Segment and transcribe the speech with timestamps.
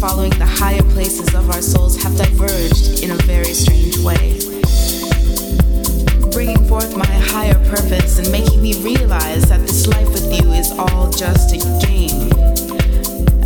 [0.00, 4.38] following the higher places of our souls have diverged in a very strange way.
[6.30, 10.70] Bringing forth my higher purpose and making me realize that this life with you is
[10.70, 12.30] all just a game.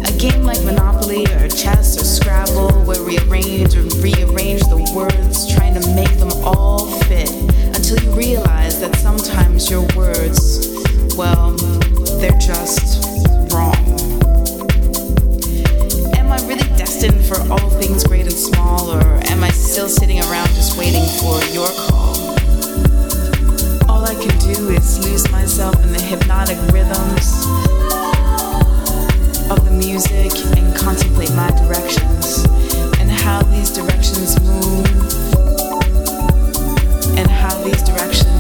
[0.05, 5.51] A game like Monopoly or chess or Scrabble, where we arrange and rearrange the words,
[5.55, 7.31] trying to make them all fit
[7.75, 10.69] until you realize that sometimes your words,
[11.17, 11.53] well,
[12.21, 13.02] they're just
[19.73, 22.15] still sitting around just waiting for your call.
[23.89, 27.47] All I can do is lose myself in the hypnotic rhythms
[29.51, 32.45] of the music and contemplate my directions
[33.01, 34.87] and how these directions move
[37.17, 38.32] and how these directions